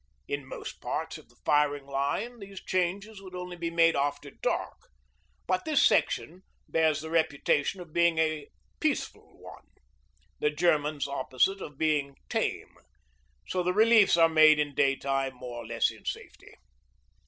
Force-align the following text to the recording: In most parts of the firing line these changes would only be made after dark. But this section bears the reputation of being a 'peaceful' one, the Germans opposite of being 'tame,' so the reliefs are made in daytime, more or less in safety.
In 0.27 0.47
most 0.47 0.81
parts 0.81 1.19
of 1.19 1.29
the 1.29 1.35
firing 1.45 1.85
line 1.85 2.39
these 2.39 2.59
changes 2.59 3.21
would 3.21 3.35
only 3.35 3.55
be 3.55 3.69
made 3.69 3.95
after 3.95 4.31
dark. 4.31 4.89
But 5.45 5.63
this 5.63 5.85
section 5.85 6.41
bears 6.67 7.01
the 7.01 7.11
reputation 7.11 7.79
of 7.81 7.93
being 7.93 8.17
a 8.17 8.47
'peaceful' 8.79 9.39
one, 9.39 9.67
the 10.39 10.49
Germans 10.49 11.07
opposite 11.07 11.61
of 11.61 11.77
being 11.77 12.15
'tame,' 12.29 12.79
so 13.47 13.61
the 13.61 13.73
reliefs 13.73 14.17
are 14.17 14.27
made 14.27 14.57
in 14.57 14.73
daytime, 14.73 15.35
more 15.35 15.57
or 15.63 15.67
less 15.67 15.91
in 15.91 16.03
safety. 16.03 16.55